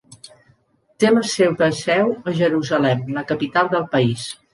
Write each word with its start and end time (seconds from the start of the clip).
Té 1.03 1.09
la 1.15 1.21
seva 1.31 1.67
seu 1.79 2.09
a 2.31 2.33
Jerusalem, 2.39 3.05
la 3.19 3.25
capital 3.33 3.71
del 3.75 3.87
país. 3.93 4.25